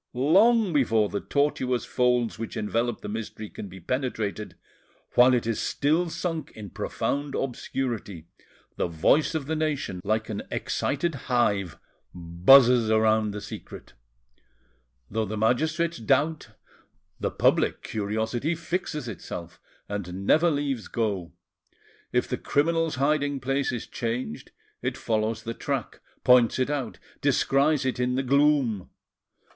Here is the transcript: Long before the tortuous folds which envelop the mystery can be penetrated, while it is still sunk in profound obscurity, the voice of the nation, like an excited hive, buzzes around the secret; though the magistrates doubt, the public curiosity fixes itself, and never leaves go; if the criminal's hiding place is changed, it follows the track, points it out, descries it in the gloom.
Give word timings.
Long 0.15 0.73
before 0.73 1.09
the 1.09 1.19
tortuous 1.21 1.85
folds 1.85 2.39
which 2.39 2.57
envelop 2.57 3.01
the 3.01 3.07
mystery 3.07 3.51
can 3.51 3.67
be 3.67 3.79
penetrated, 3.79 4.55
while 5.13 5.31
it 5.35 5.45
is 5.45 5.59
still 5.59 6.09
sunk 6.09 6.49
in 6.55 6.71
profound 6.71 7.35
obscurity, 7.35 8.25
the 8.77 8.87
voice 8.87 9.35
of 9.35 9.45
the 9.45 9.55
nation, 9.55 10.01
like 10.03 10.27
an 10.27 10.41
excited 10.49 11.13
hive, 11.29 11.77
buzzes 12.15 12.89
around 12.89 13.29
the 13.29 13.41
secret; 13.41 13.93
though 15.07 15.23
the 15.23 15.37
magistrates 15.37 15.99
doubt, 15.99 16.49
the 17.19 17.29
public 17.29 17.83
curiosity 17.83 18.55
fixes 18.55 19.07
itself, 19.07 19.59
and 19.87 20.25
never 20.25 20.49
leaves 20.49 20.87
go; 20.87 21.31
if 22.11 22.27
the 22.27 22.39
criminal's 22.39 22.95
hiding 22.95 23.39
place 23.39 23.71
is 23.71 23.85
changed, 23.85 24.49
it 24.81 24.97
follows 24.97 25.43
the 25.43 25.53
track, 25.53 26.01
points 26.23 26.57
it 26.57 26.71
out, 26.71 26.97
descries 27.21 27.85
it 27.85 27.99
in 27.99 28.15
the 28.15 28.23
gloom. 28.23 28.89